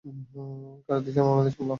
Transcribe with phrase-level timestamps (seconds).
[0.89, 1.69] কাথির্সান, উনাদের সামলাও।